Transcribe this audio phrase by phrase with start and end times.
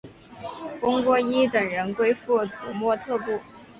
[0.81, 3.39] 翁郭依等人归附土默特部。